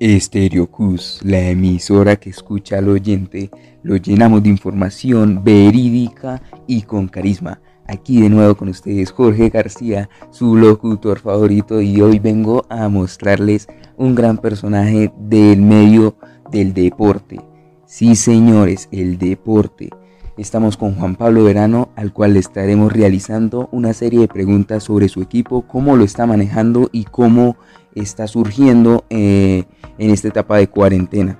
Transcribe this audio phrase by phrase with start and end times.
[0.00, 3.50] Estéreo Cus, la emisora que escucha al oyente,
[3.82, 7.60] lo llenamos de información verídica y con carisma.
[7.86, 13.66] Aquí de nuevo con ustedes Jorge García, su locutor favorito, y hoy vengo a mostrarles
[13.96, 16.16] un gran personaje del medio
[16.50, 17.40] del deporte.
[17.86, 19.90] Sí, señores, el deporte.
[20.36, 25.08] Estamos con Juan Pablo Verano, al cual le estaremos realizando una serie de preguntas sobre
[25.08, 27.56] su equipo, cómo lo está manejando y cómo
[27.94, 29.64] está surgiendo eh,
[29.98, 31.38] en esta etapa de cuarentena.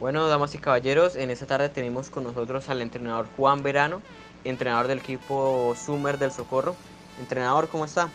[0.00, 4.02] Bueno, damas y caballeros, en esta tarde tenemos con nosotros al entrenador Juan Verano,
[4.44, 6.76] entrenador del equipo Summer del Socorro.
[7.20, 8.10] Entrenador, ¿cómo está?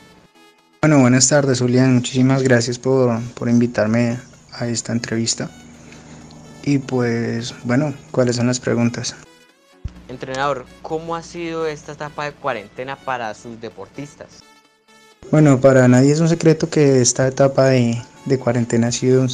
[0.82, 1.96] Bueno, buenas tardes, Julián.
[1.96, 4.20] Muchísimas gracias por, por invitarme
[4.54, 5.50] a esta entrevista.
[6.64, 9.16] Y pues, bueno, ¿cuáles son las preguntas?
[10.08, 14.44] Entrenador, ¿cómo ha sido esta etapa de cuarentena para sus deportistas?
[15.32, 19.28] Bueno, para nadie es un secreto que esta etapa de, de cuarentena ha sido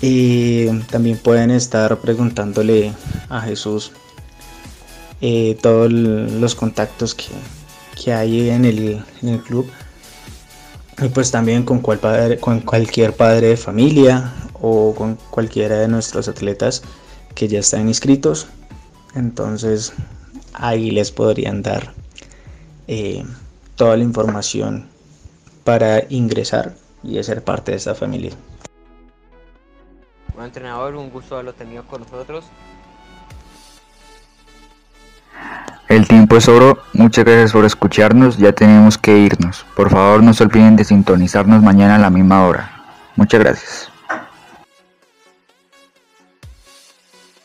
[0.00, 2.92] Y también pueden estar preguntándole
[3.28, 3.92] a Jesús
[5.20, 9.04] eh, todos los contactos que, hay en el,
[9.46, 9.70] club.
[11.00, 15.86] Y pues también con, cual padre, con cualquier padre de familia o con cualquiera de
[15.86, 16.82] nuestros atletas
[17.36, 18.48] que ya están inscritos.
[19.14, 19.92] Entonces
[20.52, 21.94] ahí les podrían dar
[22.88, 23.24] eh,
[23.76, 24.88] toda la información
[25.64, 28.32] para ingresar y ser parte de esta familia.
[30.32, 32.44] Bueno, entrenador, un gusto haberlo tenido con nosotros.
[35.88, 39.64] El tiempo es oro, muchas gracias por escucharnos, ya tenemos que irnos.
[39.76, 42.70] Por favor no se olviden de sintonizarnos mañana a la misma hora.
[43.16, 43.93] Muchas gracias.